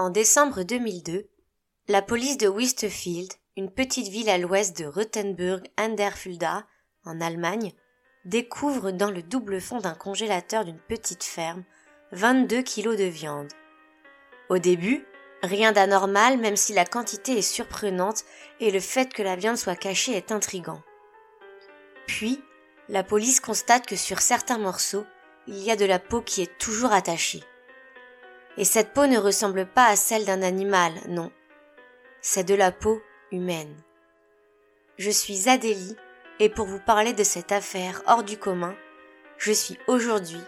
[0.00, 1.28] En décembre 2002,
[1.88, 6.64] la police de Wistfield, une petite ville à l'ouest de Rothenburg an der Fulda,
[7.04, 7.74] en Allemagne,
[8.24, 11.64] découvre dans le double fond d'un congélateur d'une petite ferme
[12.12, 13.52] 22 kilos de viande.
[14.48, 15.06] Au début,
[15.42, 18.24] rien d'anormal même si la quantité est surprenante
[18.58, 20.80] et le fait que la viande soit cachée est intrigant.
[22.06, 22.42] Puis,
[22.88, 25.04] la police constate que sur certains morceaux,
[25.46, 27.42] il y a de la peau qui est toujours attachée.
[28.56, 31.30] Et cette peau ne ressemble pas à celle d'un animal, non.
[32.20, 33.00] C'est de la peau
[33.32, 33.74] humaine.
[34.98, 35.96] Je suis Adélie
[36.40, 38.74] et pour vous parler de cette affaire hors du commun,
[39.38, 40.40] je suis aujourd'hui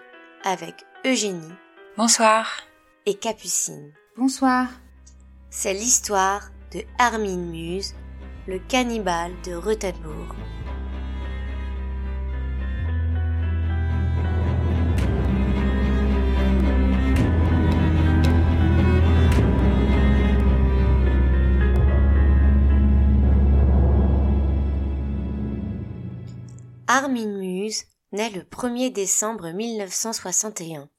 [0.44, 0.74] avec
[1.06, 1.54] Eugénie.
[1.96, 2.62] Bonsoir.
[3.06, 3.92] Et Capucine.
[4.16, 4.68] Bonsoir.
[5.50, 7.94] C'est l'histoire de Armin Muse,
[8.46, 10.34] le cannibale de Rothenburg.
[26.94, 30.90] Armin Muse naît le 1er décembre 1961.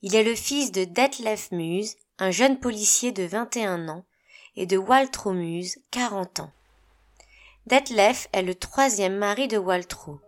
[0.00, 4.06] Il est le fils de Detlef Muse, un jeune policier de 21 ans,
[4.56, 6.52] et de Waltraud Muse, 40 ans.
[7.66, 10.20] Detlef est le troisième mari de Waltraud.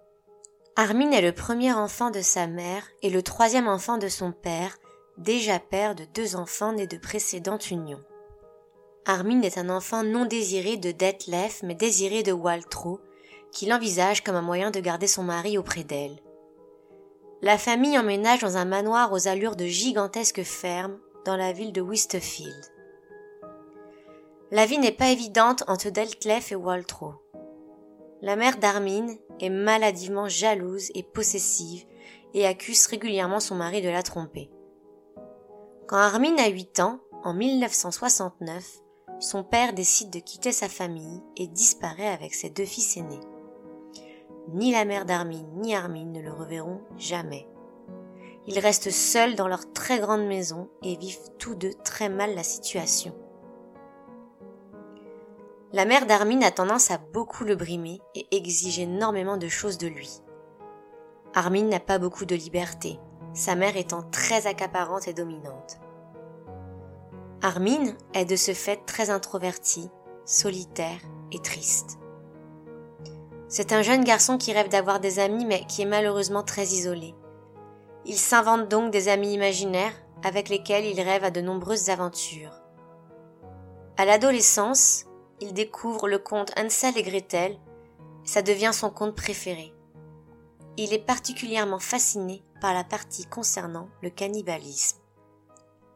[0.76, 4.76] Armin est le premier enfant de sa mère et le troisième enfant de son père,
[5.16, 8.04] déjà père de deux enfants nés de précédentes unions.
[9.06, 13.00] Armin est un enfant non désiré de Detlef mais désiré de Waltraud,
[13.56, 16.18] qu'il envisage comme un moyen de garder son mari auprès d'elle.
[17.40, 21.80] La famille emménage dans un manoir aux allures de gigantesques fermes dans la ville de
[21.80, 22.66] Wistfield.
[24.50, 27.14] La vie n'est pas évidente entre Deltlef et Waltraud.
[28.20, 29.06] La mère d'Armin
[29.40, 31.86] est maladivement jalouse et possessive
[32.34, 34.50] et accuse régulièrement son mari de la tromper.
[35.88, 38.82] Quand Armin a 8 ans, en 1969,
[39.18, 43.20] son père décide de quitter sa famille et disparaît avec ses deux fils aînés.
[44.52, 47.48] Ni la mère d'Armin ni Armin ne le reverront jamais.
[48.46, 52.44] Ils restent seuls dans leur très grande maison et vivent tous deux très mal la
[52.44, 53.12] situation.
[55.72, 59.88] La mère d'Armin a tendance à beaucoup le brimer et exige énormément de choses de
[59.88, 60.22] lui.
[61.34, 63.00] Armin n'a pas beaucoup de liberté,
[63.34, 65.78] sa mère étant très accaparante et dominante.
[67.42, 69.90] Armin est de ce fait très introverti,
[70.24, 71.00] solitaire
[71.32, 71.98] et triste.
[73.48, 77.14] C'est un jeune garçon qui rêve d'avoir des amis mais qui est malheureusement très isolé.
[78.04, 82.60] Il s'invente donc des amis imaginaires avec lesquels il rêve à de nombreuses aventures.
[83.96, 85.04] À l'adolescence,
[85.40, 87.56] il découvre le conte Hansel et Gretel,
[88.24, 89.72] ça devient son conte préféré.
[90.76, 94.98] Il est particulièrement fasciné par la partie concernant le cannibalisme.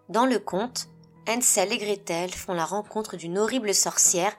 [0.08, 0.88] Dans le conte,
[1.28, 4.32] Hansel et Gretel font la rencontre d'une horrible sorcière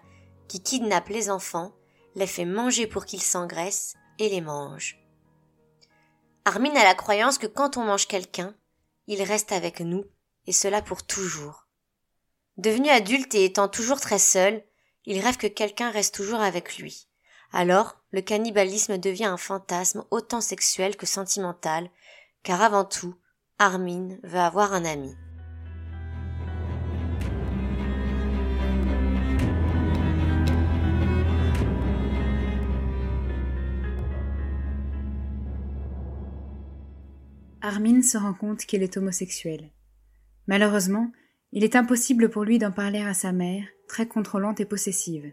[0.48, 1.72] qui kidnappe les enfants
[2.16, 4.98] les fait manger pour qu'ils s'engraissent et les mange.
[6.46, 8.56] Armin a la croyance que quand on mange quelqu'un,
[9.08, 10.06] il reste avec nous,
[10.48, 11.68] et cela pour toujours.
[12.58, 14.64] Devenu adulte et étant toujours très seul,
[15.06, 17.08] il rêve que quelqu'un reste toujours avec lui.
[17.54, 21.90] Alors, le cannibalisme devient un fantasme autant sexuel que sentimental,
[22.44, 23.16] car avant tout,
[23.60, 25.14] Armin veut avoir un ami.
[37.62, 39.70] Armin se rend compte qu'il est homosexuel.
[40.48, 41.12] Malheureusement,
[41.52, 45.32] il est impossible pour lui d'en parler à sa mère, très contrôlante et possessive.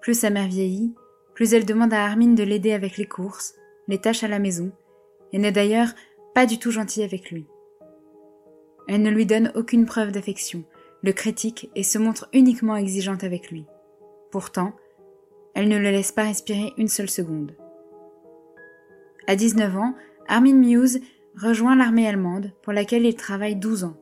[0.00, 0.94] Plus sa mère vieillit,
[1.34, 3.54] plus elle demande à Armin de l'aider avec les courses,
[3.88, 4.72] les tâches à la maison,
[5.32, 5.92] et n'est d'ailleurs
[6.34, 7.46] pas du tout gentille avec lui.
[8.88, 10.64] Elle ne lui donne aucune preuve d'affection,
[11.02, 13.66] le critique et se montre uniquement exigeante avec lui.
[14.30, 14.74] Pourtant,
[15.54, 17.54] elle ne le laisse pas respirer une seule seconde.
[19.26, 19.94] À 19 ans,
[20.26, 21.00] Armin Muse
[21.36, 23.96] rejoint l'armée allemande pour laquelle il travaille 12 ans.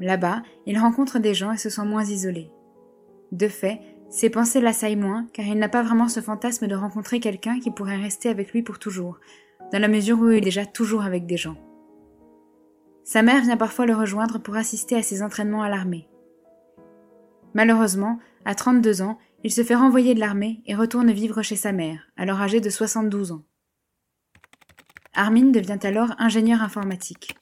[0.00, 2.50] Là-bas, il rencontre des gens et se sent moins isolé.
[3.32, 7.20] De fait, ses pensées l'assaillent moins car il n'a pas vraiment ce fantasme de rencontrer
[7.20, 9.18] quelqu'un qui pourrait rester avec lui pour toujours,
[9.72, 11.56] dans la mesure où il est déjà toujours avec des gens.
[13.02, 16.08] Sa mère vient parfois le rejoindre pour assister à ses entraînements à l'armée.
[17.54, 21.72] Malheureusement, à 32 ans, il se fait renvoyer de l'armée et retourne vivre chez sa
[21.72, 23.42] mère, alors âgée de 72 ans.
[25.14, 27.36] Armin devient alors ingénieur informatique.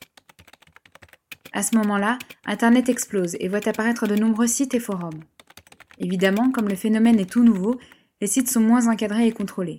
[1.53, 5.23] À ce moment-là, Internet explose et voit apparaître de nombreux sites et forums.
[5.99, 7.79] Évidemment, comme le phénomène est tout nouveau,
[8.21, 9.77] les sites sont moins encadrés et contrôlés.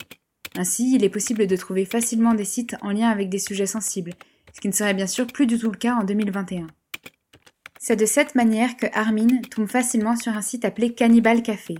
[0.55, 4.13] Ainsi, il est possible de trouver facilement des sites en lien avec des sujets sensibles,
[4.53, 6.67] ce qui ne serait bien sûr plus du tout le cas en 2021.
[7.79, 11.75] C'est de cette manière que Armin tombe facilement sur un site appelé Cannibal Café.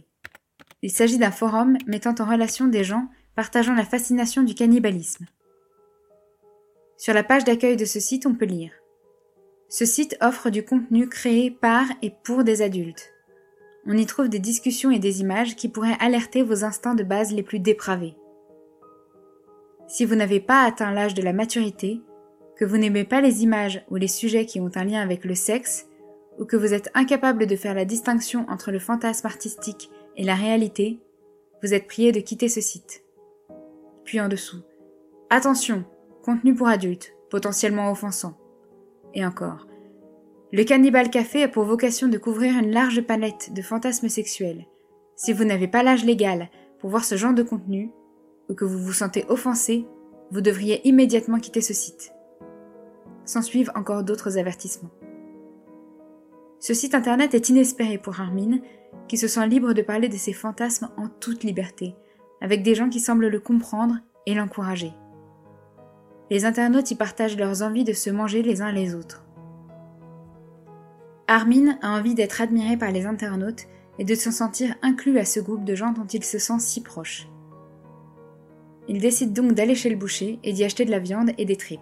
[0.81, 5.25] Il s'agit d'un forum mettant en relation des gens partageant la fascination du cannibalisme.
[6.97, 8.71] Sur la page d'accueil de ce site, on peut lire
[9.67, 13.11] Ce site offre du contenu créé par et pour des adultes.
[13.85, 17.33] On y trouve des discussions et des images qui pourraient alerter vos instincts de base
[17.33, 18.15] les plus dépravés.
[19.87, 22.01] Si vous n'avez pas atteint l'âge de la maturité,
[22.55, 25.35] que vous n'aimez pas les images ou les sujets qui ont un lien avec le
[25.35, 25.87] sexe,
[26.39, 30.35] ou que vous êtes incapable de faire la distinction entre le fantasme artistique et la
[30.35, 30.99] réalité,
[31.61, 33.03] vous êtes prié de quitter ce site.
[34.03, 34.61] Puis en dessous.
[35.29, 35.85] Attention,
[36.23, 38.37] contenu pour adultes, potentiellement offensant.
[39.13, 39.67] Et encore.
[40.51, 44.65] Le Cannibal Café a pour vocation de couvrir une large palette de fantasmes sexuels.
[45.15, 46.49] Si vous n'avez pas l'âge légal
[46.79, 47.91] pour voir ce genre de contenu,
[48.49, 49.85] ou que vous vous sentez offensé,
[50.31, 52.13] vous devriez immédiatement quitter ce site.
[53.25, 54.91] S'en suivent encore d'autres avertissements.
[56.59, 58.59] Ce site internet est inespéré pour Armin,
[59.07, 61.95] qui se sent libre de parler de ses fantasmes en toute liberté,
[62.41, 64.93] avec des gens qui semblent le comprendre et l'encourager.
[66.29, 69.25] Les internautes y partagent leurs envies de se manger les uns les autres.
[71.27, 73.67] Armin a envie d'être admiré par les internautes
[73.99, 76.81] et de se sentir inclus à ce groupe de gens dont il se sent si
[76.81, 77.27] proche.
[78.87, 81.55] Il décide donc d'aller chez le boucher et d'y acheter de la viande et des
[81.55, 81.79] tripes.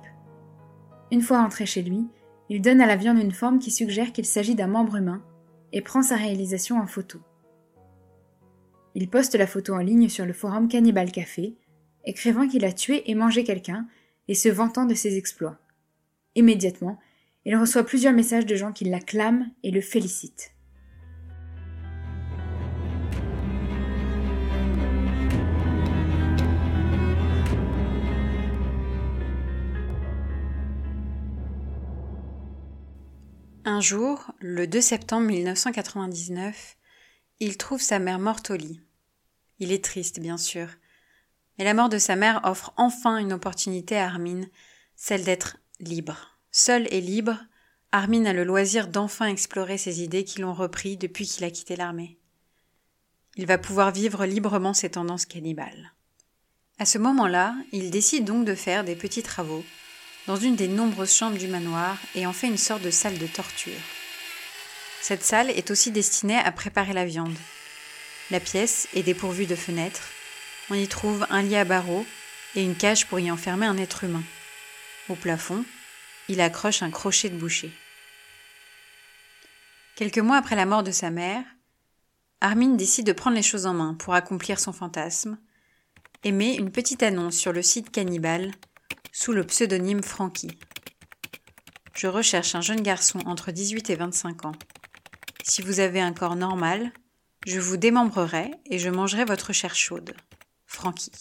[1.12, 2.08] Une fois rentré chez lui,
[2.50, 5.24] il donne à la viande une forme qui suggère qu'il s'agit d'un membre humain
[5.74, 7.20] et prend sa réalisation en photo.
[8.94, 11.56] Il poste la photo en ligne sur le forum Cannibal Café,
[12.06, 13.88] écrivant qu'il a tué et mangé quelqu'un
[14.32, 15.58] et se vantant de ses exploits.
[16.36, 16.98] Immédiatement,
[17.44, 20.54] il reçoit plusieurs messages de gens qui l'acclament et le félicitent.
[33.66, 36.78] Un jour, le 2 septembre 1999,
[37.42, 38.80] il trouve sa mère morte au lit.
[39.60, 40.70] Il est triste, bien sûr.
[41.62, 44.42] Mais la mort de sa mère offre enfin une opportunité à Armin,
[44.96, 46.40] celle d'être libre.
[46.50, 47.38] Seul et libre,
[47.92, 51.76] Armin a le loisir d'enfin explorer ses idées qui l'ont repris depuis qu'il a quitté
[51.76, 52.18] l'armée.
[53.36, 55.94] Il va pouvoir vivre librement ses tendances cannibales.
[56.80, 59.64] À ce moment-là, il décide donc de faire des petits travaux
[60.26, 63.28] dans une des nombreuses chambres du manoir et en fait une sorte de salle de
[63.28, 63.84] torture.
[65.00, 67.38] Cette salle est aussi destinée à préparer la viande.
[68.32, 70.10] La pièce est dépourvue de fenêtres.
[70.70, 72.06] On y trouve un lit à barreaux
[72.56, 74.24] et une cage pour y enfermer un être humain.
[75.10, 75.66] Au plafond,
[76.30, 77.72] il accroche un crochet de boucher.
[79.96, 81.44] Quelques mois après la mort de sa mère,
[82.40, 85.38] Armin décide de prendre les choses en main pour accomplir son fantasme
[86.24, 88.52] et met une petite annonce sur le site cannibale
[89.12, 90.58] sous le pseudonyme Frankie.
[91.94, 94.56] Je recherche un jeune garçon entre 18 et 25 ans.
[95.44, 96.92] Si vous avez un corps normal,
[97.46, 100.16] je vous démembrerai et je mangerai votre chair chaude.
[100.72, 101.12] Frankie.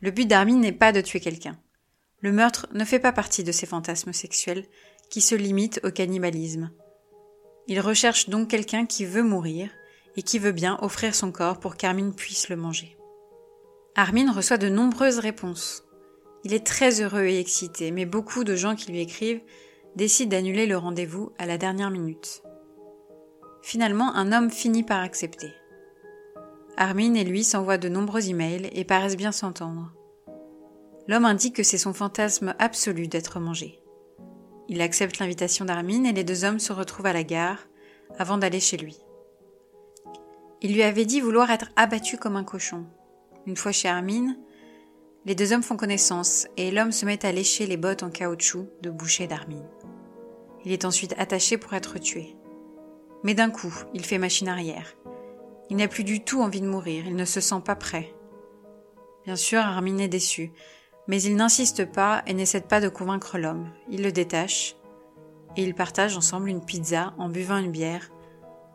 [0.00, 1.58] Le but d'Armin n'est pas de tuer quelqu'un.
[2.20, 4.64] Le meurtre ne fait pas partie de ses fantasmes sexuels
[5.10, 6.70] qui se limitent au cannibalisme.
[7.66, 9.68] Il recherche donc quelqu'un qui veut mourir
[10.16, 12.96] et qui veut bien offrir son corps pour qu'Armin puisse le manger.
[13.96, 15.82] Armin reçoit de nombreuses réponses.
[16.44, 19.42] Il est très heureux et excité, mais beaucoup de gens qui lui écrivent
[19.96, 22.42] décident d'annuler le rendez-vous à la dernière minute.
[23.60, 25.52] Finalement, un homme finit par accepter.
[26.76, 29.92] Armin et lui s'envoient de nombreux emails et paraissent bien s'entendre.
[31.08, 33.80] L'homme indique que c'est son fantasme absolu d'être mangé.
[34.68, 37.60] Il accepte l'invitation d'Armin et les deux hommes se retrouvent à la gare
[38.18, 38.98] avant d'aller chez lui.
[40.60, 42.84] Il lui avait dit vouloir être abattu comme un cochon.
[43.46, 44.36] Une fois chez Armin,
[45.24, 48.66] les deux hommes font connaissance et l'homme se met à lécher les bottes en caoutchouc
[48.82, 49.64] de boucher d'Armin.
[50.64, 52.36] Il est ensuite attaché pour être tué.
[53.22, 54.96] Mais d'un coup, il fait machine arrière.
[55.70, 58.14] Il n'a plus du tout envie de mourir, il ne se sent pas prêt.
[59.24, 60.52] Bien sûr, Armin est déçu,
[61.08, 63.70] mais il n'insiste pas et n'essaie pas de convaincre l'homme.
[63.90, 64.76] Il le détache
[65.56, 68.10] et ils partagent ensemble une pizza en buvant une bière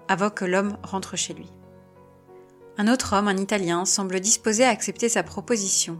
[0.07, 1.49] avant que l'homme rentre chez lui.
[2.77, 5.99] Un autre homme, un Italien, semble disposé à accepter sa proposition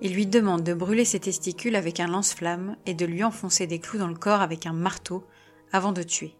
[0.00, 3.80] il lui demande de brûler ses testicules avec un lance-flamme et de lui enfoncer des
[3.80, 5.24] clous dans le corps avec un marteau
[5.72, 6.37] avant de tuer.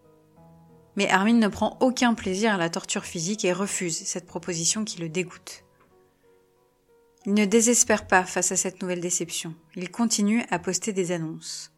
[0.99, 4.99] Mais Armin ne prend aucun plaisir à la torture physique et refuse cette proposition qui
[4.99, 5.63] le dégoûte.
[7.25, 9.55] Il ne désespère pas face à cette nouvelle déception.
[9.77, 11.71] Il continue à poster des annonces.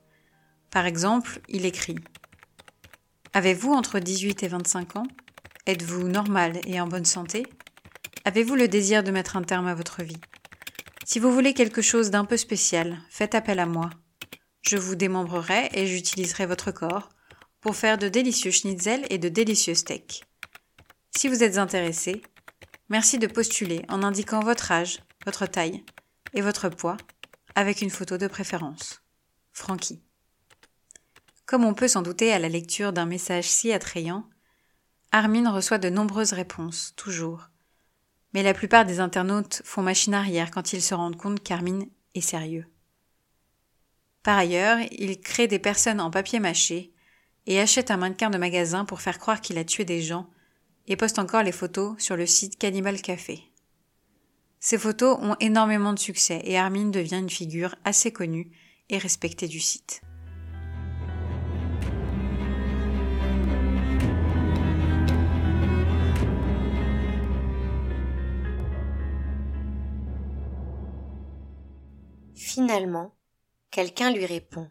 [0.70, 1.96] Par exemple, il écrit
[3.34, 5.06] Avez-vous entre 18 et 25 ans?
[5.66, 7.46] Êtes-vous normal et en bonne santé?
[8.24, 10.20] Avez-vous le désir de mettre un terme à votre vie?
[11.04, 13.90] Si vous voulez quelque chose d'un peu spécial, faites appel à moi.
[14.62, 17.10] Je vous démembrerai et j'utiliserai votre corps
[17.60, 20.22] pour faire de délicieux schnitzel et de délicieux steaks.
[21.16, 22.22] Si vous êtes intéressé,
[22.88, 25.84] merci de postuler en indiquant votre âge, votre taille
[26.34, 26.96] et votre poids,
[27.54, 29.02] avec une photo de préférence.
[29.52, 30.00] Francky.
[31.46, 34.28] Comme on peut s'en douter à la lecture d'un message si attrayant,
[35.12, 37.50] Armin reçoit de nombreuses réponses, toujours.
[38.32, 41.80] Mais la plupart des internautes font machine arrière quand ils se rendent compte qu'Armin
[42.14, 42.66] est sérieux.
[44.22, 46.92] Par ailleurs, il crée des personnes en papier mâché
[47.46, 50.28] et achète un mannequin de magasin pour faire croire qu'il a tué des gens
[50.86, 53.42] et poste encore les photos sur le site Cannibal Café.
[54.58, 58.50] Ces photos ont énormément de succès et Armin devient une figure assez connue
[58.90, 60.02] et respectée du site.
[72.34, 73.14] Finalement,
[73.70, 74.68] quelqu'un lui répond.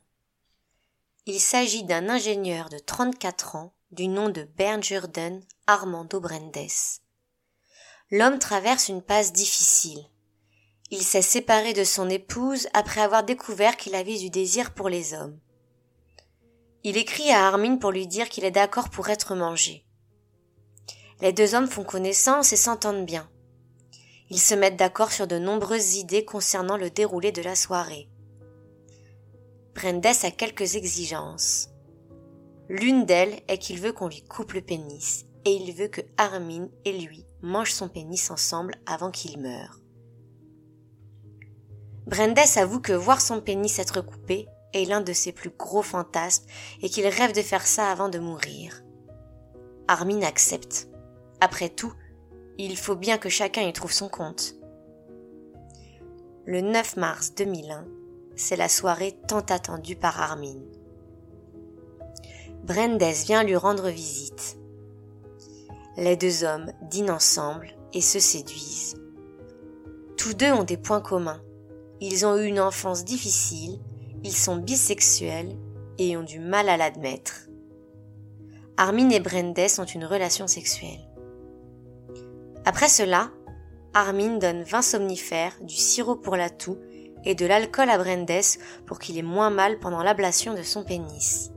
[1.32, 6.72] Il s'agit d'un ingénieur de 34 ans du nom de Bernd Jurden Armando Brendes.
[8.10, 10.04] L'homme traverse une passe difficile.
[10.90, 15.14] Il s'est séparé de son épouse après avoir découvert qu'il avait du désir pour les
[15.14, 15.40] hommes.
[16.84, 19.86] Il écrit à Armin pour lui dire qu'il est d'accord pour être mangé.
[21.22, 23.30] Les deux hommes font connaissance et s'entendent bien.
[24.32, 28.10] Ils se mettent d'accord sur de nombreuses idées concernant le déroulé de la soirée.
[29.80, 31.70] Brendes a quelques exigences.
[32.68, 36.68] L'une d'elles est qu'il veut qu'on lui coupe le pénis, et il veut que Armin
[36.84, 39.80] et lui mangent son pénis ensemble avant qu'il meure.
[42.08, 46.46] Brendes avoue que voir son pénis être coupé est l'un de ses plus gros fantasmes
[46.82, 48.84] et qu'il rêve de faire ça avant de mourir.
[49.88, 50.90] Armin accepte.
[51.40, 51.94] Après tout,
[52.58, 54.56] il faut bien que chacun y trouve son compte.
[56.46, 57.88] Le 9 mars 2001,
[58.40, 60.56] c'est la soirée tant attendue par Armin.
[62.64, 64.58] Brendes vient lui rendre visite.
[65.98, 68.96] Les deux hommes dînent ensemble et se séduisent.
[70.18, 71.42] Tous deux ont des points communs.
[72.00, 73.78] Ils ont eu une enfance difficile,
[74.24, 75.58] ils sont bisexuels
[75.98, 77.50] et ont du mal à l'admettre.
[78.78, 81.10] Armin et Brendes ont une relation sexuelle.
[82.64, 83.32] Après cela,
[83.94, 86.78] Armin donne 20 somnifères, du sirop pour la toux
[87.26, 91.52] et de l'alcool à Brendes pour qu'il ait moins mal pendant l'ablation de son pénis.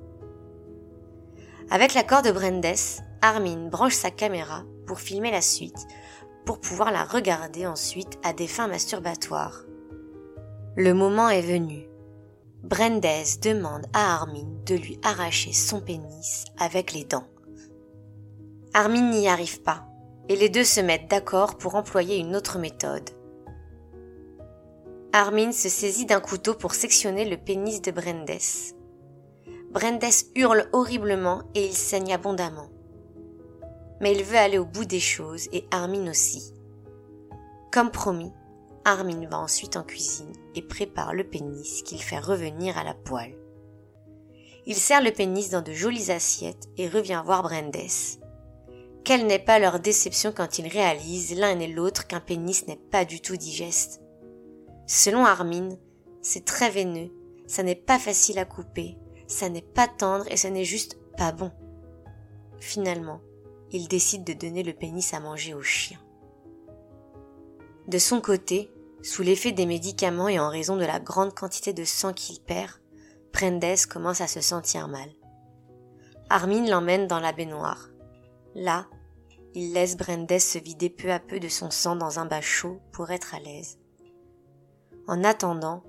[1.71, 2.76] Avec l'accord de Brendes,
[3.23, 5.87] Armin branche sa caméra pour filmer la suite,
[6.45, 9.64] pour pouvoir la regarder ensuite à des fins masturbatoires.
[10.76, 11.88] Le moment est venu.
[12.62, 13.07] Brendes
[13.42, 17.26] demande à Armin de lui arracher son pénis avec les dents.
[18.75, 19.85] Armin n'y arrive pas,
[20.28, 23.11] et les deux se mettent d'accord pour employer une autre méthode.
[25.14, 28.31] Armin se saisit d'un couteau pour sectionner le pénis de Brendes.
[29.71, 30.02] Brendes
[30.35, 32.71] hurle horriblement et il saigne abondamment.
[34.00, 36.54] Mais il veut aller au bout des choses et Armin aussi.
[37.71, 38.33] Comme promis,
[38.87, 43.37] Armin va ensuite en cuisine et prépare le pénis qu'il fait revenir à la poêle.
[44.64, 47.76] Il sert le pénis dans de jolies assiettes et revient voir Brendes.
[49.04, 53.04] Quelle n'est pas leur déception quand ils réalisent l'un et l'autre qu'un pénis n'est pas
[53.04, 54.01] du tout digeste.
[54.86, 55.70] Selon Armin,
[56.20, 57.10] c'est très veineux,
[57.46, 58.96] ça n'est pas facile à couper,
[59.26, 61.50] ça n'est pas tendre et ça n'est juste pas bon.
[62.60, 63.20] Finalement,
[63.70, 65.98] il décide de donner le pénis à manger au chien.
[67.88, 68.70] De son côté,
[69.02, 72.70] sous l'effet des médicaments et en raison de la grande quantité de sang qu'il perd,
[73.32, 75.08] Prendes commence à se sentir mal.
[76.28, 77.88] Armin l'emmène dans la baignoire.
[78.54, 78.86] Là,
[79.54, 82.80] il laisse Brendes se vider peu à peu de son sang dans un bas chaud
[82.92, 83.78] pour être à l'aise.
[85.09, 85.82] En attendant,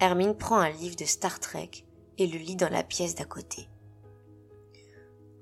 [0.00, 1.70] Hermine prend un livre de Star Trek
[2.18, 3.68] et le lit dans la pièce d'à côté.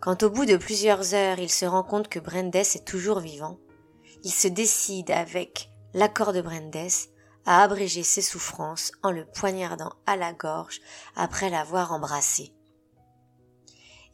[0.01, 3.59] Quand au bout de plusieurs heures il se rend compte que Brendes est toujours vivant,
[4.23, 6.77] il se décide avec l'accord de Brendes
[7.45, 10.81] à abréger ses souffrances en le poignardant à la gorge
[11.17, 12.53] après l'avoir embrassé.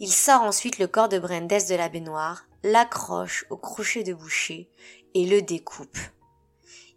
[0.01, 4.71] Il sort ensuite le corps de Brendes de la baignoire, l'accroche au crochet de boucher
[5.15, 5.99] et le découpe.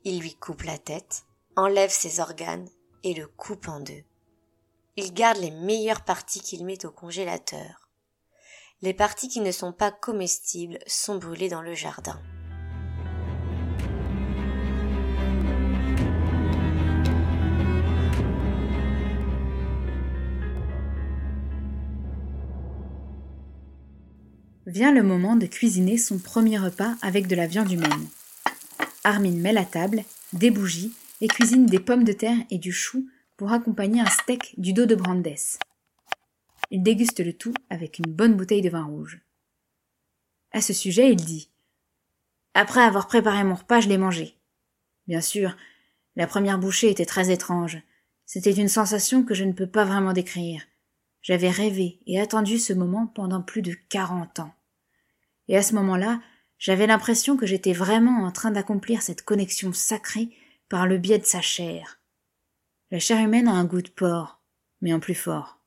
[0.03, 1.26] Il lui coupe la tête,
[1.57, 2.69] enlève ses organes
[3.03, 4.03] et le coupe en deux.
[4.95, 7.89] Il garde les meilleures parties qu'il met au congélateur.
[8.83, 12.21] Les parties qui ne sont pas comestibles sont brûlées dans le jardin.
[24.67, 28.07] Vient le moment de cuisiner son premier repas avec de la viande humaine.
[29.03, 33.09] Armin met la table, des bougies et cuisine des pommes de terre et du chou
[33.37, 35.27] pour accompagner un steak du dos de Brandes.
[36.71, 39.21] il déguste le tout avec une bonne bouteille de vin rouge.
[40.51, 41.49] À ce sujet, il dit
[42.53, 44.35] Après avoir préparé mon repas, je l'ai mangé.
[45.07, 45.55] Bien sûr,
[46.15, 47.77] la première bouchée était très étrange.
[48.25, 50.63] C'était une sensation que je ne peux pas vraiment décrire.
[51.21, 54.53] J'avais rêvé et attendu ce moment pendant plus de quarante ans.
[55.47, 56.21] Et à ce moment-là,
[56.57, 60.29] j'avais l'impression que j'étais vraiment en train d'accomplir cette connexion sacrée
[60.69, 62.01] par le biais de sa chair.
[62.91, 64.41] La chair humaine a un goût de porc,
[64.81, 65.61] mais en plus fort.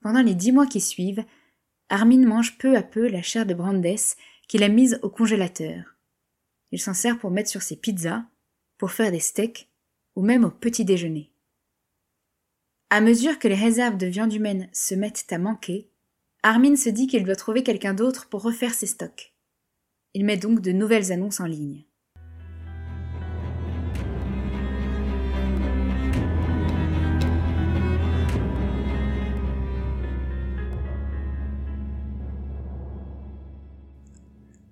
[0.00, 1.24] Pendant les dix mois qui suivent,
[1.88, 3.84] Armin mange peu à peu la chair de Brandes
[4.48, 5.96] qu'il a mise au congélateur.
[6.72, 8.24] Il s'en sert pour mettre sur ses pizzas,
[8.78, 9.70] pour faire des steaks,
[10.14, 11.32] ou même au petit déjeuner.
[12.90, 15.90] À mesure que les réserves de viande humaine se mettent à manquer,
[16.42, 19.34] Armin se dit qu'il doit trouver quelqu'un d'autre pour refaire ses stocks.
[20.14, 21.84] Il met donc de nouvelles annonces en ligne.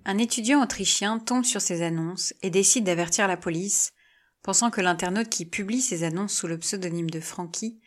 [0.07, 3.91] Un étudiant autrichien tombe sur ces annonces et décide d'avertir la police,
[4.43, 7.79] pensant que l'internaute qui publie ces annonces sous le pseudonyme de Frankie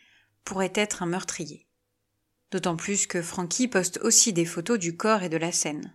[0.43, 1.65] pourrait être un meurtrier.
[2.51, 5.93] D'autant plus que Frankie poste aussi des photos du corps et de la scène.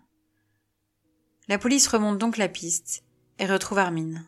[1.47, 3.05] La police remonte donc la piste
[3.39, 4.25] et retrouve Armin.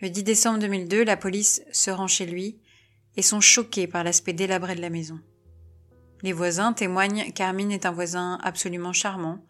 [0.00, 2.58] Le 10 décembre 2002, la police se rend chez lui
[3.16, 5.20] et sont choqués par l'aspect délabré de la maison.
[6.22, 9.44] Les voisins témoignent qu'Armin est un voisin absolument charmant,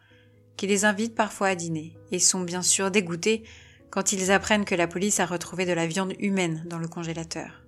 [0.56, 3.44] qui les invitent parfois à dîner, et sont bien sûr dégoûtés
[3.90, 7.62] quand ils apprennent que la police a retrouvé de la viande humaine dans le congélateur.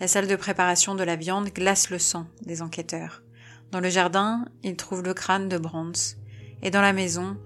[0.00, 3.22] La salle de préparation de la viande glace le sang des enquêteurs.
[3.70, 6.16] Dans le jardin, ils trouvent le crâne de Brands,
[6.62, 7.36] et dans la maison,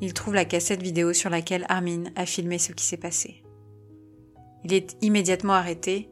[0.00, 3.42] ils trouvent la cassette vidéo sur laquelle Armin a filmé ce qui s'est passé.
[4.64, 6.10] Il est immédiatement arrêté,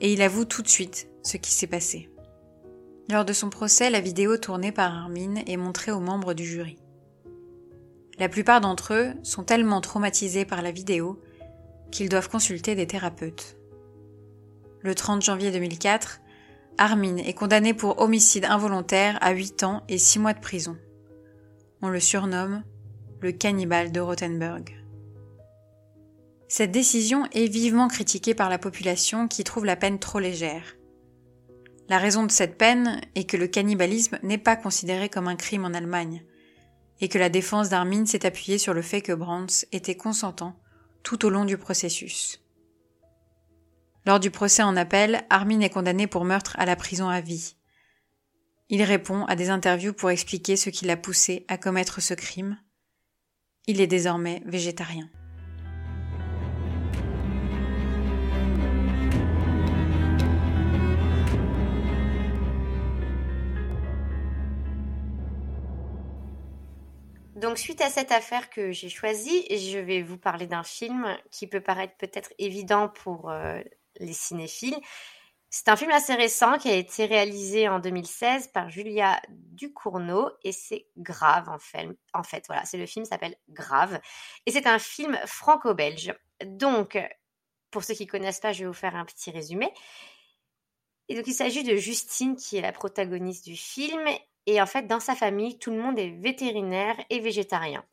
[0.00, 2.11] et il avoue tout de suite ce qui s'est passé.
[3.08, 6.78] Lors de son procès, la vidéo tournée par Armin est montrée aux membres du jury.
[8.18, 11.20] La plupart d'entre eux sont tellement traumatisés par la vidéo
[11.90, 13.56] qu'ils doivent consulter des thérapeutes.
[14.80, 16.20] Le 30 janvier 2004,
[16.78, 20.76] Armin est condamné pour homicide involontaire à 8 ans et 6 mois de prison.
[21.82, 22.62] On le surnomme
[23.20, 24.64] le cannibale de Rothenburg.
[26.48, 30.76] Cette décision est vivement critiquée par la population qui trouve la peine trop légère.
[31.88, 35.64] La raison de cette peine est que le cannibalisme n'est pas considéré comme un crime
[35.64, 36.24] en Allemagne,
[37.00, 40.56] et que la défense d'Armin s'est appuyée sur le fait que Brands était consentant
[41.02, 42.40] tout au long du processus.
[44.06, 47.56] Lors du procès en appel, Armin est condamné pour meurtre à la prison à vie.
[48.68, 52.58] Il répond à des interviews pour expliquer ce qui l'a poussé à commettre ce crime.
[53.66, 55.08] Il est désormais végétarien.
[67.42, 71.48] Donc suite à cette affaire que j'ai choisie, je vais vous parler d'un film qui
[71.48, 73.60] peut paraître peut-être évident pour euh,
[73.98, 74.78] les cinéphiles.
[75.50, 80.52] C'est un film assez récent qui a été réalisé en 2016 par Julia Ducournau et
[80.52, 81.88] c'est Grave en fait.
[82.14, 84.00] En fait, voilà, c'est le film s'appelle Grave
[84.46, 86.14] et c'est un film franco-belge.
[86.44, 86.96] Donc,
[87.72, 89.74] pour ceux qui connaissent pas, je vais vous faire un petit résumé.
[91.08, 94.08] Et donc, il s'agit de Justine qui est la protagoniste du film
[94.46, 97.84] et en fait, dans sa famille, tout le monde est vétérinaire et végétarien.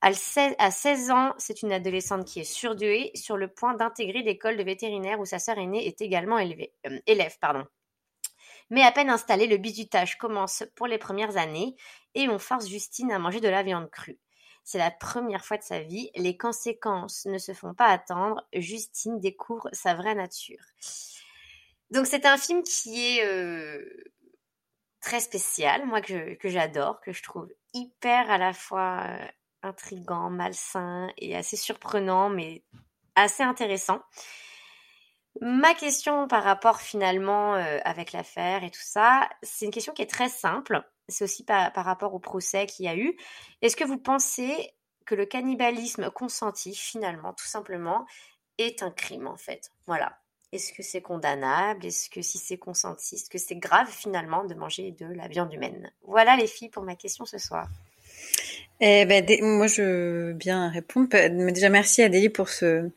[0.00, 4.62] À 16 ans, c'est une adolescente qui est surdouée, sur le point d'intégrer l'école de
[4.62, 7.36] vétérinaire où sa sœur aînée est également élevée, euh, élève.
[7.40, 7.64] Pardon.
[8.70, 11.74] Mais à peine installée, le bizutage commence pour les premières années
[12.14, 14.20] et on force Justine à manger de la viande crue.
[14.62, 19.18] C'est la première fois de sa vie, les conséquences ne se font pas attendre, Justine
[19.18, 20.62] découvre sa vraie nature.
[21.90, 23.82] Donc c'est un film qui est euh,
[25.00, 29.26] très spécial, moi que, j'adore, que je trouve hyper à la fois euh,
[29.62, 32.64] intrigant, malsain et assez surprenant, mais
[33.14, 34.00] assez intéressant.
[35.40, 40.02] Ma question par rapport finalement euh, avec l'affaire et tout ça, c'est une question qui
[40.02, 40.82] est très simple.
[41.08, 43.16] C'est aussi par, par rapport au procès qu'il y a eu.
[43.62, 44.74] Est-ce que vous pensez
[45.06, 48.04] que le cannibalisme consenti finalement, tout simplement,
[48.58, 49.70] est un crime en fait?
[49.86, 50.18] Voilà.
[50.52, 51.84] Est-ce que c'est condamnable?
[51.84, 55.52] Est-ce que si c'est consenti, est-ce que c'est grave finalement de manger de la viande
[55.52, 55.90] humaine?
[56.06, 57.68] Voilà les filles pour ma question ce soir.
[58.80, 61.08] Eh ben, moi je veux bien répondre.
[61.50, 62.90] Déjà merci Adélie pour ce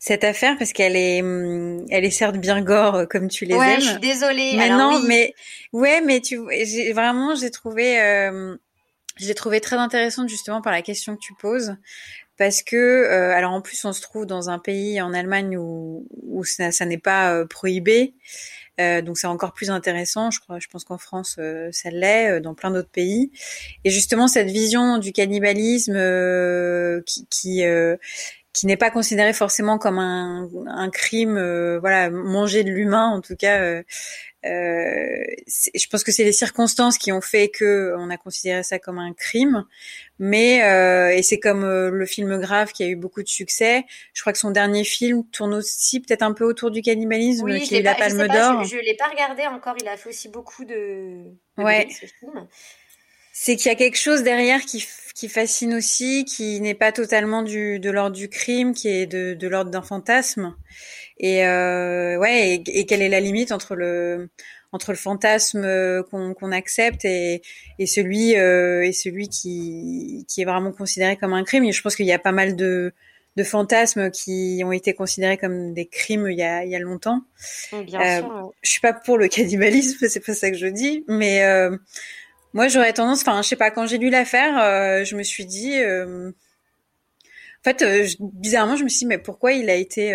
[0.00, 3.54] cette affaire parce qu'elle est hum, elle est certes bien gore euh, comme tu les
[3.54, 3.80] ouais, aimes.
[3.80, 4.54] je suis désolée.
[4.56, 5.34] Mais non, mais
[5.72, 8.56] ouais, mais tu j'ai vraiment j'ai trouvé euh,
[9.16, 11.76] j'ai trouvé très intéressante justement par la question que tu poses
[12.40, 16.06] parce que euh, alors en plus on se trouve dans un pays en Allemagne où,
[16.22, 18.14] où ça, ça n'est pas euh, prohibé
[18.80, 20.58] Euh, donc c'est encore plus intéressant, je crois.
[20.58, 23.30] Je pense qu'en France, euh, ça l'est, euh, dans plein d'autres pays.
[23.84, 25.98] Et justement, cette vision du cannibalisme
[27.06, 27.62] qui, qui
[28.52, 31.38] qui n'est pas considéré forcément comme un, un crime,
[31.78, 33.82] voilà, manger de l'humain en tout cas, euh,
[34.42, 38.98] je pense que c'est les circonstances qui ont fait que on a considéré ça comme
[38.98, 39.66] un crime,
[40.18, 43.84] mais euh, et c'est comme euh, le film Grave qui a eu beaucoup de succès.
[44.14, 47.60] Je crois que son dernier film tourne aussi peut-être un peu autour du cannibalisme, oui,
[47.60, 48.64] qui a eu la Palme d'Or.
[48.64, 49.76] Je, je l'ai pas regardé encore.
[49.80, 51.24] Il a fait aussi beaucoup de,
[51.58, 51.88] de ouais.
[53.32, 57.42] C'est qu'il y a quelque chose derrière qui qui fascine aussi, qui n'est pas totalement
[57.42, 60.54] du de l'ordre du crime, qui est de de l'ordre d'un fantasme.
[61.22, 64.30] Et euh, ouais, et, quelle est la limite entre le
[64.72, 67.42] entre le fantasme euh, qu'on accepte et,
[67.78, 71.64] et celui euh, et celui qui qui est vraiment considéré comme un crime?
[71.64, 72.94] Et je pense qu'il y a pas mal de
[73.36, 76.78] de fantasmes qui ont été considérés comme des crimes il y a, il y a
[76.78, 77.22] longtemps.
[77.70, 78.52] Bien euh, sûr.
[78.62, 81.76] Je suis pas pour le cannibalisme, c'est pas ça que je dis, mais euh,
[82.54, 85.44] moi j'aurais tendance, enfin je sais pas, quand j'ai lu l'affaire, euh, je me suis
[85.44, 86.32] dit, en
[87.62, 87.84] fait,
[88.20, 90.12] bizarrement je me suis dit mais pourquoi il a été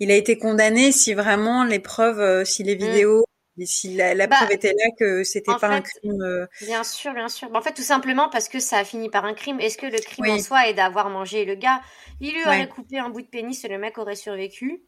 [0.00, 2.78] il a été condamné si vraiment les preuves, euh, si les mm.
[2.78, 3.24] vidéos,
[3.64, 6.22] si la, la bah, preuve était là que c'était pas un crime.
[6.22, 7.50] Euh, bien sûr, bien sûr.
[7.50, 9.60] Bah, en fait, tout simplement parce que ça a fini par un crime.
[9.60, 11.80] Est-ce que le crime en soi est d'avoir mangé le gars?
[12.20, 14.82] Il lui aurait coupé un bout de pénis et le mec aurait survécu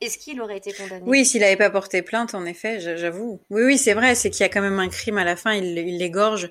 [0.00, 1.02] est-ce qu'il aurait été condamné?
[1.06, 3.40] Oui, s'il n'avait pas porté plainte, en effet, j'avoue.
[3.50, 5.52] Oui, oui, c'est vrai, c'est qu'il y a quand même un crime à la fin,
[5.52, 6.50] il, l'égorge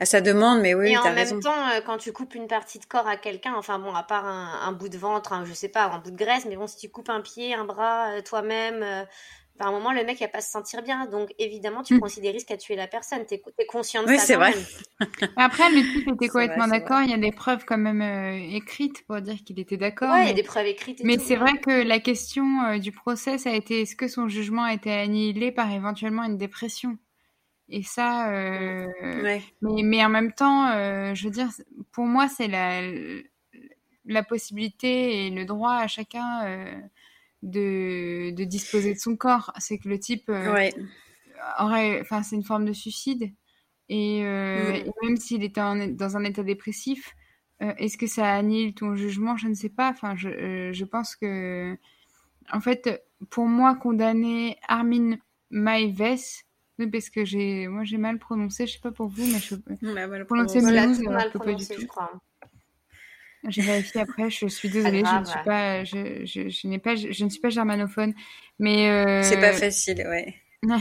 [0.00, 2.78] à sa demande, mais oui, Et en même temps, euh, quand tu coupes une partie
[2.78, 5.84] de corps à quelqu'un, enfin bon, à part un, bout de ventre, je sais pas,
[5.86, 9.06] un bout de graisse, mais bon, si tu coupes un pied, un bras, euh, toi-même,
[9.66, 11.06] un moment, le mec, il va pas se sentir bien.
[11.06, 11.98] Donc, évidemment, tu mm.
[11.98, 13.24] prends aussi des risques à tuer la personne.
[13.26, 14.22] Tu es, conscient de oui, ça.
[14.22, 14.52] Oui, c'est vrai.
[15.36, 17.02] Après, le type était complètement d'accord.
[17.02, 20.12] Il y a des preuves quand même euh, écrites pour dire qu'il était d'accord.
[20.14, 21.00] Oui, il y a des preuves écrites.
[21.04, 24.28] mais c'est vrai que la question euh, du procès, ça a été est-ce que son
[24.28, 26.98] jugement a été annihilé par éventuellement une dépression?
[27.68, 30.72] Et ça, euh, mais, mais en même temps,
[31.14, 31.48] je veux dire,
[31.92, 32.80] pour moi, c'est la,
[34.06, 36.80] la possibilité et le droit à chacun
[37.42, 39.52] de, de disposer de son corps.
[39.58, 40.70] C'est que le type euh,
[41.58, 43.32] aurait, enfin, c'est une forme de suicide.
[43.88, 47.14] Et, euh, même s'il était dans un état dépressif,
[47.62, 49.36] euh, est-ce que ça annule ton jugement?
[49.36, 49.90] Je ne sais pas.
[49.90, 51.76] Enfin, je, je pense que,
[52.52, 55.16] en fait, pour moi, condamner Armin
[55.50, 56.18] Maives,
[56.92, 58.66] parce que j'ai, moi, j'ai mal prononcé.
[58.66, 59.54] Je sais pas pour vous, mais je
[61.10, 62.12] mal prononcé, je crois.
[63.46, 66.96] J'ai vérifié après, je suis désolée, je ne suis pas, je, je, je n'ai pas,
[66.96, 68.12] je, ne suis pas germanophone,
[68.58, 69.22] mais euh...
[69.22, 70.34] c'est pas facile, ouais.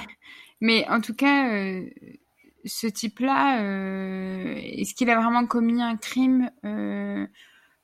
[0.59, 1.87] Mais en tout cas, euh,
[2.67, 7.25] ce type-là, euh, est-ce qu'il a vraiment commis un crime euh,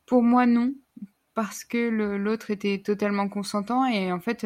[0.06, 0.74] Pour moi, non,
[1.34, 4.46] parce que l'autre était totalement consentant et en fait,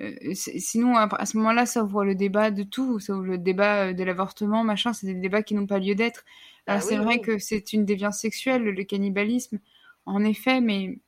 [0.00, 3.92] euh, sinon à, ce moment-là, ça ouvre le débat de tout, ça ouvre le débat
[3.92, 4.92] de l'avortement, machin.
[4.92, 6.24] C'est des débats qui n'ont pas lieu d'être.
[6.66, 9.60] Bah c'est vrai que c'est une déviance sexuelle, le cannibalisme,
[10.04, 10.98] en effet, mais,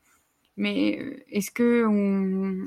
[0.56, 2.64] mais euh, est-ce que on,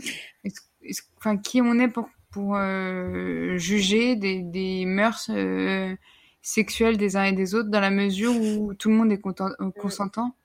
[1.17, 5.95] enfin, qui on est pour, pour euh, juger des, des mœurs euh,
[6.41, 9.71] sexuelles des uns et des autres dans la mesure où tout le monde est mm.
[9.80, 10.36] consentant?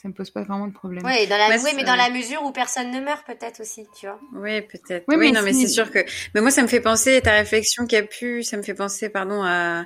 [0.00, 1.02] Ça me pose pas vraiment de problème.
[1.04, 4.06] Oui, dans la, oui mais dans la mesure où personne ne meurt, peut-être aussi, tu
[4.06, 4.18] vois.
[4.32, 5.04] Oui, peut-être.
[5.08, 5.98] Oui, mais non, mais c'est sûr que.
[6.34, 9.10] Mais moi, ça me fait penser ta réflexion qui a pu, ça me fait penser,
[9.10, 9.84] pardon, à,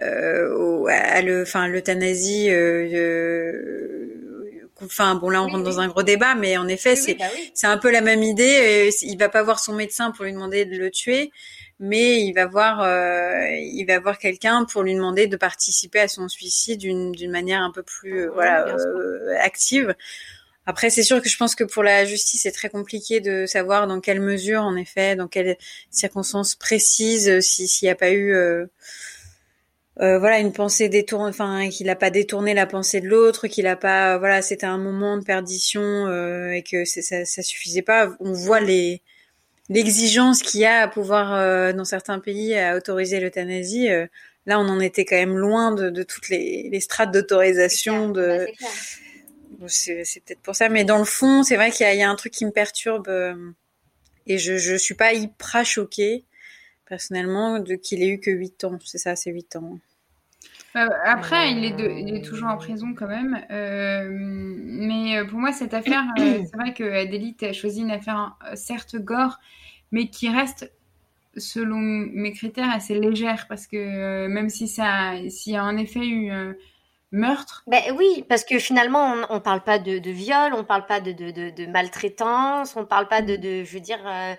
[0.00, 2.48] euh, au, à le, enfin, l'euthanasie.
[2.48, 7.16] Euh, euh, enfin, bon, là, on rentre dans un gros débat, mais en effet, c'est,
[7.16, 8.90] bah c'est un peu la même idée.
[9.02, 11.32] Il va pas voir son médecin pour lui demander de le tuer
[11.80, 16.08] mais il va voir euh, il va voir quelqu'un pour lui demander de participer à
[16.08, 19.96] son suicide d'une d'une manière un peu plus euh, voilà euh, active.
[20.66, 23.86] Après, c'est sûr que je pense que pour la justice, c'est très compliqué de savoir
[23.88, 25.56] dans quelle mesure, en effet, dans quelles
[25.90, 28.66] circonstances précises, s'il n'y a pas eu euh,
[29.96, 33.76] voilà une pensée détournée, enfin qu'il n'a pas détourné la pensée de l'autre, qu'il n'a
[33.76, 36.06] pas voilà c'était un moment de perdition
[36.52, 38.10] et que ça, ça suffisait pas.
[38.20, 39.02] On voit les
[39.70, 44.06] l'exigence qu'il y a à pouvoir, euh, dans certains pays, à autoriser l'euthanasie, euh,
[44.44, 48.10] là, on en était quand même loin de, de toutes les, les strates d'autorisation.
[48.10, 48.46] De...
[49.58, 52.10] Bah, c'est peut-être pour ça, mais dans le fond, c'est vrai qu'il y, y, a
[52.10, 53.34] un truc qui me perturbe euh,
[54.26, 56.24] et je je suis pas hyper choquée
[56.86, 58.78] personnellement de qu'il ait eu que 8 ans.
[58.84, 59.78] C'est ça, c'est 8 ans.
[60.74, 63.44] Après, il est, de, il est toujours en prison quand même.
[63.50, 68.96] Euh, mais pour moi, cette affaire, c'est vrai que Adélite a choisi une affaire certes
[68.96, 69.38] gore,
[69.92, 70.72] mais qui reste,
[71.36, 75.76] selon mes critères, assez légère parce que euh, même si ça, s'il y a en
[75.76, 76.54] effet eu euh,
[77.12, 77.62] meurtre.
[77.66, 81.00] Ben oui, parce que finalement, on, on parle pas de, de, viol, on parle pas
[81.00, 84.00] de, de, de, maltraitance, on parle pas de, de je veux dire.
[84.06, 84.34] Euh,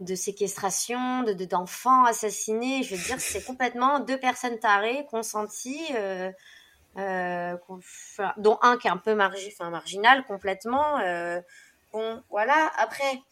[0.00, 2.82] de séquestration, de d'enfants assassinés.
[2.82, 6.30] Je veux dire, c'est complètement deux personnes tarées, consenties, euh,
[6.98, 7.56] euh,
[8.36, 10.98] dont un qui est un peu margi, enfin, marginal complètement.
[11.00, 11.40] Euh,
[11.92, 12.70] bon, voilà.
[12.78, 13.22] Après,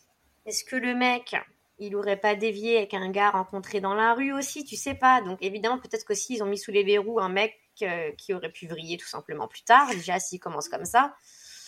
[0.46, 1.37] est-ce que le mec,
[1.79, 4.64] il aurait pas dévié avec un gars rencontré dans la rue aussi?
[4.64, 5.20] Tu sais pas.
[5.20, 8.68] Donc évidemment, peut-être qu'aussi ils ont mis sous les verrous un mec qui aurait pu
[8.68, 9.88] vriller tout simplement plus tard.
[9.90, 11.14] Déjà, s'il commence comme ça.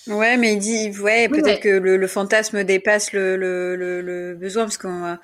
[0.09, 4.65] Ouais, mais il dit, ouais, peut-être que le, le, fantasme dépasse le, le, le, besoin
[4.65, 5.19] parce qu'on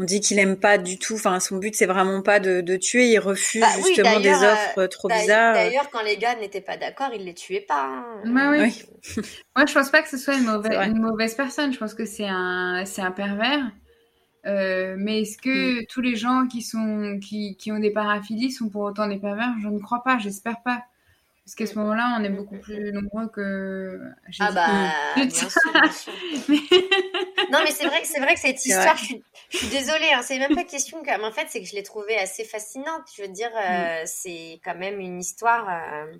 [0.00, 1.14] on dit qu'il aime pas du tout.
[1.14, 3.08] Enfin, son but c'est vraiment pas de, de tuer.
[3.08, 5.54] Il refuse bah justement des offres euh, trop bizarres.
[5.54, 7.84] D'ailleurs, quand les gars n'étaient pas d'accord, il les tuait pas.
[7.84, 8.22] Hein.
[8.24, 8.82] Bah, oui.
[9.56, 11.72] Moi, je pense pas que ce soit une mauvaise, une mauvaise personne.
[11.72, 13.70] Je pense que c'est un, c'est un pervers.
[14.46, 15.86] Euh, mais est-ce que mm.
[15.86, 19.52] tous les gens qui sont qui, qui ont des paraphilies sont pour autant des pervers?
[19.62, 20.18] Je ne crois pas.
[20.18, 20.82] J'espère pas.
[21.50, 24.00] Parce qu'à ce moment-là, on est beaucoup plus nombreux que.
[24.38, 25.48] Ah bah, bien sûr,
[27.50, 30.38] non, mais c'est vrai que c'est vrai que cette histoire, je suis, désolée, hein, c'est
[30.38, 31.02] même pas question.
[31.02, 33.02] Comme en fait, c'est que je l'ai trouvée assez fascinante.
[33.16, 34.06] Je veux dire, euh, mm.
[34.06, 35.68] c'est quand même une histoire.
[35.68, 36.12] Euh,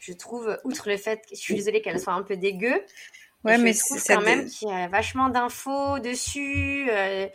[0.00, 2.82] je trouve, outre le fait, que je suis désolée qu'elle soit un peu dégueu.
[3.44, 6.90] Ouais, mais c'est quand même qu'il y a vachement d'infos dessus.
[6.90, 7.28] Euh,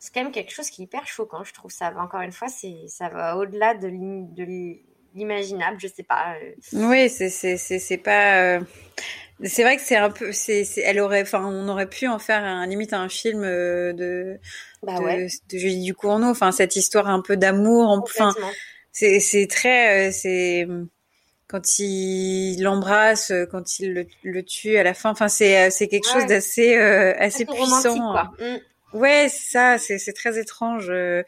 [0.00, 1.44] c'est quand même quelque chose qui est hyper choquant.
[1.44, 1.94] Je trouve ça.
[1.98, 4.44] Encore une fois, c'est ça va au-delà de, de
[5.16, 6.34] l'imaginable, je sais pas.
[6.42, 6.52] Euh.
[6.72, 8.40] Oui, c'est c'est c'est pas.
[8.40, 8.60] Euh,
[9.42, 12.42] c'est vrai que c'est un peu, c'est, elle aurait, enfin, on aurait pu en faire
[12.42, 14.38] un limite un film euh, de
[14.82, 18.34] bah de, de, Julie Ducournau, enfin cette histoire un peu d'amour, enfin,
[18.92, 20.66] c'est c'est très, c'est
[21.48, 26.08] quand il l'embrasse, quand il le, le, tue à la fin, enfin c'est c'est quelque
[26.08, 28.12] chose d'assez assez puissant.
[28.12, 28.32] Quoi.
[28.96, 30.86] Ouais, ça, c'est très étrange.
[30.88, 31.22] Euh,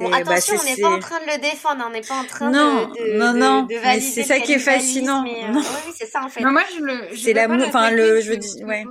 [0.00, 2.24] bon, bah, attention, on n'est pas en train de le défendre, on n'est pas en
[2.24, 5.22] train non, de, de, non, non, mais c'est ça qui est fascinant.
[5.22, 6.40] Mais, euh, oui, c'est ça en fait.
[6.40, 7.16] Non, moi, je le.
[7.16, 8.84] C'est l'amour, enfin le, je veux dire, ouais.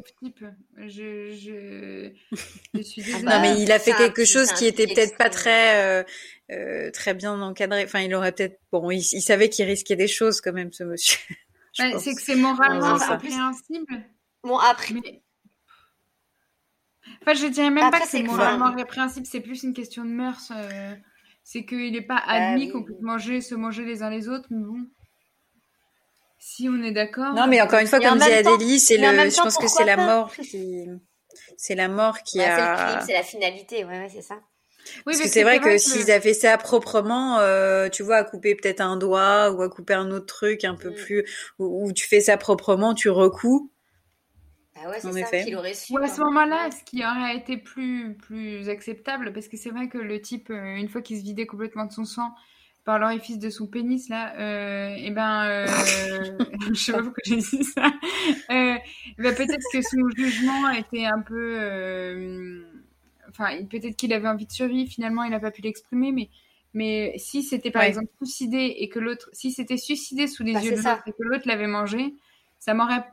[0.88, 2.12] Je, je,
[2.75, 3.23] je suis désolée.
[3.23, 6.03] non, mais il a fait quelque chose qui était peut-être pas très, euh,
[6.51, 7.84] euh, très bien encadré.
[7.86, 10.84] Enfin, il aurait peut-être, bon, il, il savait qu'il risquait des choses quand même, ce
[10.84, 11.19] monsieur.
[11.79, 14.03] Ouais, c'est que c'est moralement répréhensible.
[14.43, 14.93] Bon, après.
[17.21, 20.51] Enfin, je dirais même pas que c'est moralement répréhensible, c'est plus une question de mœurs.
[20.55, 20.95] Euh,
[21.43, 24.47] c'est qu'il n'est pas bah admis qu'on puisse manger, se manger les uns les autres,
[24.49, 24.88] mais bon.
[26.39, 27.34] Si on est d'accord.
[27.34, 29.97] Non, mais encore une fois, comme dit Adélie, c'est le, je pense que c'est la
[29.97, 30.88] mort qui,
[31.57, 33.01] c'est la mort qui a.
[33.05, 34.39] C'est la finalité, ouais, ouais c'est ça.
[35.05, 38.55] Oui, Parce que c'est vrai, que, s'ils avaient ça proprement, euh, tu vois, à couper
[38.55, 40.95] peut-être un doigt ou à couper un autre truc un peu mm.
[40.95, 41.25] plus,
[41.60, 43.70] où, tu fais ça proprement, tu recoupes.
[44.83, 45.93] Ah ouais, c'est ça qu'il aurait su.
[45.93, 49.87] Ou à ce moment-là, ce qui aurait été plus, plus acceptable, parce que c'est vrai
[49.87, 52.33] que le type, euh, une fois qu'il se vidait complètement de son sang
[52.83, 55.67] par l'orifice de son pénis, là, euh, et eh ben, euh,
[56.69, 61.05] je sais pas pourquoi j'ai dit ça, euh, eh ben, peut-être que son jugement était
[61.05, 62.63] un peu, euh,
[63.29, 66.29] enfin, peut-être qu'il avait envie de survivre, finalement, il n'a pas pu l'exprimer, mais
[66.73, 70.61] mais si c'était par exemple suicidé et que l'autre, si c'était suicidé sous les bah,
[70.61, 72.15] yeux de l'autre et que l'autre l'avait mangé,
[72.59, 73.03] ça m'aurait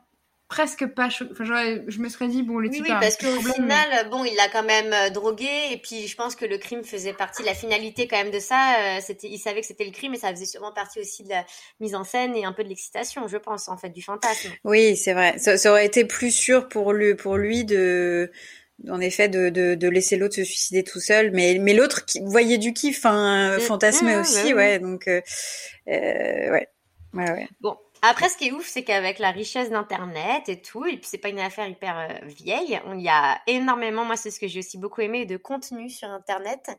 [0.49, 1.45] presque pas enfin,
[1.87, 4.49] je me serais dit bon le type oui, oui parce qu'au final bon il l'a
[4.49, 8.09] quand même euh, drogué et puis je pense que le crime faisait partie la finalité
[8.09, 10.47] quand même de ça euh, c'était il savait que c'était le crime et ça faisait
[10.47, 11.45] sûrement partie aussi de la
[11.81, 14.49] mise en scène et un peu de l'excitation je pense en fait du fantasme.
[14.65, 15.39] Oui c'est vrai.
[15.39, 18.31] Ça, aurait été plus sûr pour lui pour lui de
[18.89, 22.21] en effet de, de, de laisser l'autre se suicider tout seul mais mais l'autre qui
[22.25, 25.21] voyait du kiff hein, fantasmait aussi ouais donc euh,
[25.89, 26.69] euh, ouais.
[27.15, 27.49] Ouais ouais.
[27.61, 31.07] Bon après, ce qui est ouf, c'est qu'avec la richesse d'Internet et tout, et puis
[31.07, 34.47] c'est pas une affaire hyper euh, vieille, on y a énormément, moi c'est ce que
[34.47, 36.71] j'ai aussi beaucoup aimé, de contenu sur Internet.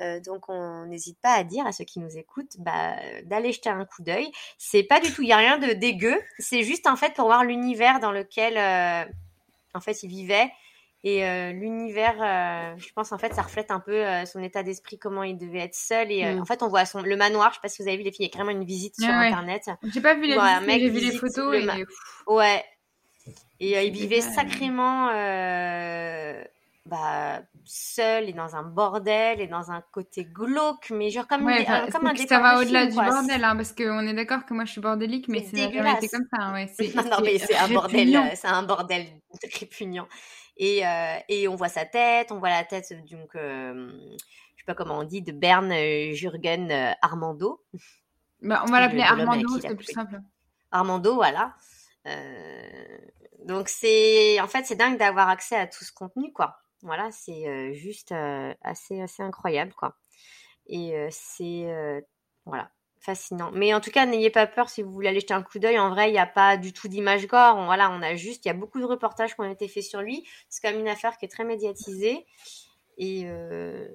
[0.00, 3.68] Euh, donc on n'hésite pas à dire à ceux qui nous écoutent bah, d'aller jeter
[3.68, 4.30] un coup d'œil.
[4.56, 7.26] C'est pas du tout, il y a rien de dégueu, c'est juste en fait pour
[7.26, 9.04] voir l'univers dans lequel euh,
[9.74, 10.50] en fait il vivait
[11.06, 14.62] et euh, l'univers, euh, je pense en fait, ça reflète un peu euh, son état
[14.62, 16.10] d'esprit, comment il devait être seul.
[16.10, 16.40] Et mm.
[16.40, 17.50] en fait, on voit son, le manoir.
[17.50, 18.94] Je sais pas si vous avez vu les filles, il y a carrément une visite
[18.98, 19.68] sur internet.
[19.92, 21.54] J'ai pas vu les j'ai vu les photos.
[21.56, 21.68] Et...
[22.26, 22.64] Ouais.
[23.60, 25.10] Et il vivait sacrément
[26.86, 31.66] bah, seul et dans un bordel et dans un côté glauque, mais genre comme, ouais,
[31.66, 34.64] un, comme un Ça va au-delà du bordel, hein, parce qu'on est d'accord que moi
[34.66, 36.42] je suis bordélique, mais c'est comme ça.
[36.42, 39.06] Hein, ouais, non, non, mais c'est un bordel, c'est un bordel
[39.60, 40.06] répugnant.
[40.56, 44.66] Et, euh, et on voit sa tête, on voit la tête, donc, euh, je sais
[44.66, 47.64] pas comment on dit, de Bern euh, Jürgen euh, Armando.
[48.40, 50.20] Bah, on va l'appeler Armando, c'est plus simple.
[50.70, 51.54] Armando, voilà.
[53.44, 56.58] donc c'est, en fait, c'est dingue d'avoir accès à tout ce contenu, quoi.
[56.82, 58.12] Voilà, c'est juste
[58.60, 59.96] assez, assez incroyable, quoi.
[60.66, 62.04] Et c'est,
[62.44, 62.70] voilà,
[63.04, 63.50] fascinant.
[63.52, 65.78] Mais en tout cas, n'ayez pas peur si vous voulez aller jeter un coup d'œil.
[65.78, 67.56] En vrai, il n'y a pas du tout d'image gore.
[67.56, 69.82] On, voilà, on a juste, il y a beaucoup de reportages qui ont été faits
[69.84, 70.26] sur lui.
[70.48, 72.26] C'est quand même une affaire qui est très médiatisée.
[72.98, 73.86] Et euh,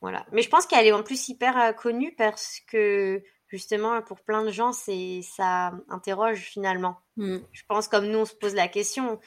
[0.00, 0.26] voilà.
[0.32, 4.42] Mais je pense qu'elle est en plus hyper euh, connue parce que justement, pour plein
[4.44, 6.96] de gens, c'est ça interroge finalement.
[7.16, 7.38] Mm.
[7.52, 9.20] Je pense comme nous, on se pose la question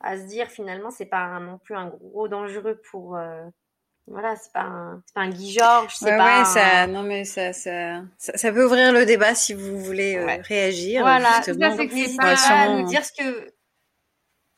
[0.00, 3.16] à se dire finalement, c'est pas un- non plus un gros dangereux pour.
[3.16, 3.44] euh,
[4.06, 6.24] voilà, c'est pas un, c'est pas un Guy Georges, c'est Ouais, pas.
[6.24, 9.78] ouais, un- ça, non mais ça, ça, ça, ça peut ouvrir le débat si vous
[9.80, 10.40] voulez euh, Ouais.
[10.42, 11.00] réagir.
[11.02, 11.70] Voilà, justement.
[11.70, 13.54] Ça, c'est que c'est n'hésitez pas- pas à nous dire ce que.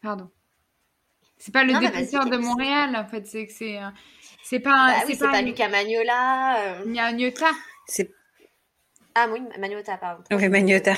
[0.03, 0.31] Pardon.
[1.39, 2.37] C'est pas le Non, vas-y, défenseur de.
[2.39, 3.27] Montréal, en fait.
[3.27, 3.79] C'est que c'est.
[3.79, 3.89] euh,
[4.43, 4.73] C'est pas.
[4.73, 6.59] un- Bah oui, c'est pas Lucas Magnola.
[6.61, 7.51] euh, Il y a un Iota.
[7.87, 8.11] C'est
[9.15, 10.23] Ah oui, Magnota, pardon.
[10.31, 10.95] oui, Magnota.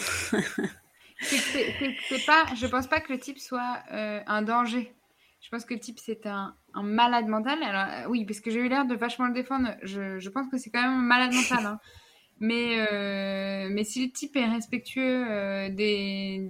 [1.21, 2.47] C'est c'est- c'est- c'est pas.
[2.57, 4.95] Je pense pas que le type soit euh, un danger.
[5.41, 7.63] Je pense que le type c'est un, un malade mental.
[7.63, 9.69] Alors euh, oui, parce que j'ai eu l'air de vachement le défendre.
[9.83, 11.65] Je, je pense que c'est quand même un malade mental.
[11.67, 11.81] hein.
[12.41, 16.49] Mais euh, mais si le type est respectueux euh, des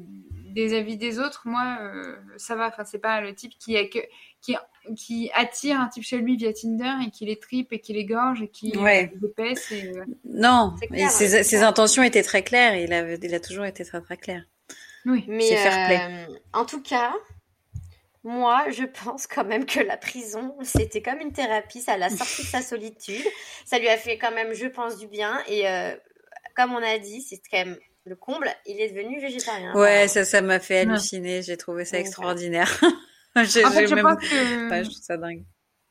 [0.55, 2.69] des avis des autres, moi euh, ça va.
[2.69, 3.99] Enfin c'est pas le type qui a que
[4.43, 4.55] qui
[4.97, 8.05] qui attire un type chez lui via Tinder et qui les tripe et qui les
[8.05, 9.11] gorge et qui Ouais.
[9.23, 12.75] les pèse et euh, Non, clair, ses, intentions étaient très claires.
[12.75, 14.43] et Il a, il a toujours été très très clair.
[15.07, 15.25] oui.
[15.27, 16.01] Mais C'est fair play.
[16.35, 17.15] euh, en tout cas,
[18.25, 21.81] moi, je pense quand même que la prison, c'était comme une thérapie.
[21.81, 23.25] Ça l'a sorti de sa solitude.
[23.65, 25.41] Ça lui a fait quand même, je pense, du bien.
[25.49, 25.95] Et euh,
[26.57, 28.49] comme on a dit, c'est quand même le comble.
[28.67, 29.75] Il est devenu végétarien.
[29.75, 30.91] Ouais, ça, ça m'a fait Ouais.
[30.91, 31.43] halluciner.
[31.43, 32.01] J'ai trouvé ça Ouais.
[32.03, 32.81] extraordinaire.
[33.37, 35.45] J'ai- En fait, je même- pense que Ouais, je trouve ça dingue.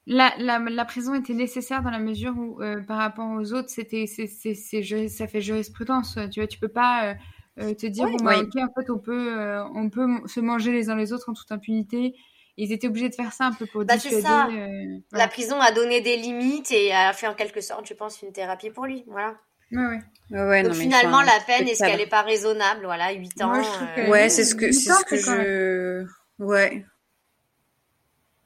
[0.10, 3.70] La, la, la prison était nécessaire dans la mesure où, euh, par rapport aux autres,
[3.70, 6.18] c'était, c'est, c'est, c'est juri- ça fait jurisprudence.
[6.32, 7.14] Tu vois, tu peux pas euh,
[7.60, 10.72] euh, te dire, bon, bah, ok, en fait, on peut, euh, on peut se manger
[10.72, 12.16] les uns les autres en toute impunité.
[12.60, 14.22] Ils étaient obligés de faire ça un peu pour Bah, dissuader.
[14.22, 14.48] ça.
[14.48, 18.22] euh, La prison a donné des limites et a fait en quelque sorte, je pense,
[18.22, 19.04] une thérapie pour lui.
[19.08, 19.36] Voilà.
[19.72, 20.00] Ouais, ouais.
[20.32, 23.50] Ouais, ouais, Donc non, finalement, la peine, est-ce qu'elle n'est pas raisonnable Voilà, 8 ans.
[23.50, 23.64] Moi,
[23.98, 26.06] euh, Ouais, c'est ce que, c'est ans, ce que je.
[26.44, 26.86] Ouais.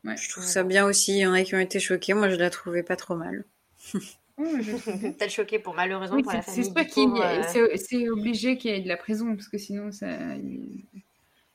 [0.04, 0.18] Ouais.
[0.18, 1.14] Je trouve ça bien aussi.
[1.14, 2.14] Il y en a qui ont été choqués.
[2.14, 3.46] Moi, je la trouvais pas trop mal.
[5.18, 6.72] Peut-être choqué pour malheureusement Oui, pour la c'est famille.
[7.22, 10.08] euh, c'est, obligé qu'il y ait de la prison parce que sinon ça,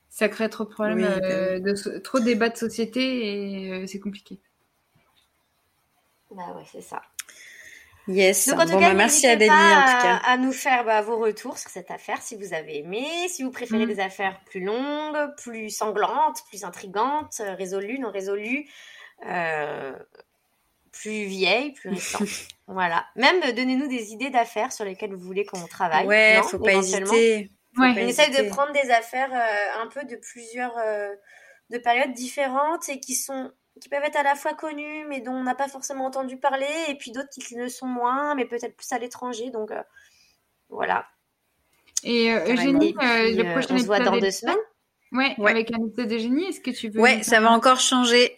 [0.09, 3.87] ça crée trop de problèmes, Oui, euh, de, trop de débats de société et euh,
[3.87, 4.39] c'est compliqué.
[6.31, 7.03] Bah ouais, c'est ça.
[8.09, 8.49] Yes.
[8.49, 10.15] Donc en tout bon, cas, bah, merci Adélie, pas en tout cas.
[10.25, 13.43] à, à nous faire bah, vos retours sur cette affaire si vous avez aimé, si
[13.43, 13.89] vous préférez Mm.
[13.89, 18.69] des affaires plus longues, plus sanglantes, plus intrigantes, résolues, non résolues,
[19.27, 19.93] euh,
[21.01, 22.29] plus vieilles, plus récentes.
[22.67, 23.07] voilà.
[23.17, 26.07] Même euh, donnez-nous des idées d'affaires sur lesquelles vous voulez qu'on travaille.
[26.07, 27.51] Ouais, non, faut pas hésiter.
[27.75, 27.95] Faut Ouais.
[27.95, 31.15] pas On essaye de prendre des affaires euh, un peu de plusieurs euh,
[31.71, 35.33] de périodes différentes et qui sont qui peuvent être à la fois connues mais dont
[35.35, 38.75] on n'a pas forcément entendu parler et puis d'autres qui le sont moins mais peut-être
[38.75, 39.83] plus à l'étranger donc euh,
[40.71, 41.07] voilà.
[42.03, 42.47] Et euh.
[42.55, 44.57] Eugénie, Et puis, euh, le prochain on se voit dans deux semaines.
[45.13, 45.51] Ouais, Ouais.
[45.51, 48.37] avec un épisode d'Eugénie, est-ce que tu veux Ouais, ça va encore changer.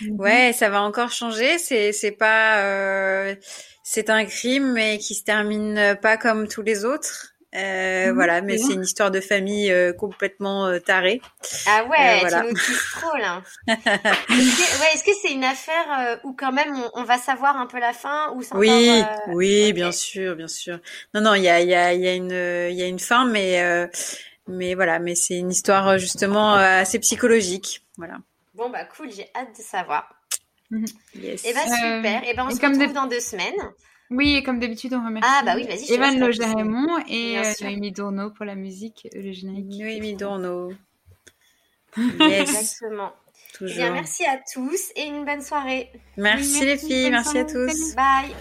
[0.00, 0.18] Mhm.
[0.18, 1.58] Ouais, ça va encore changer.
[1.58, 3.34] C'est c'est pas euh,
[3.82, 7.32] c'est un crime mais qui se termine pas comme tous les autres.
[7.54, 11.20] Euh, Mhm, voilà, mais c'est une histoire de famille euh, complètement euh, tarée.
[11.64, 12.46] Ah ouais, Euh, voilà.
[12.56, 13.46] tu nous trop là.
[14.32, 17.18] est-ce que, ouais, est-ce que c'est une affaire euh, où quand même on, on va
[17.18, 19.72] savoir un peu la fin ou Oui, encore, oui, ok.
[19.72, 20.80] bien sûr, bien sûr.
[21.14, 22.30] Non, non, il y a, il y a, il y a une,
[22.72, 23.86] il y a une fin, mais, euh,
[24.48, 28.18] mais voilà, mais c'est une histoire justement assez psychologique, voilà.
[28.60, 30.06] Bon bah cool, j'ai hâte de savoir.
[31.14, 31.46] Yes.
[31.46, 32.28] Et bah Euh, super.
[32.28, 33.54] Et ben on et se comme retrouve des- dans deux semaines.
[34.10, 37.52] Oui, et comme d'habitude, on remercie Ah, bah oui, Evan Loger-Raymond et euh.
[37.62, 39.80] Noémie Dourneau pour la musique, euh, le générique.
[39.80, 40.72] Noémie Dourneau.
[41.96, 43.12] Yes, Exactement.
[43.14, 43.76] Eh toujours.
[43.76, 45.90] bien, merci à tous et une bonne soirée.
[46.18, 47.94] Merci, Oui, les filles, merci à tous.
[47.96, 48.34] Bye.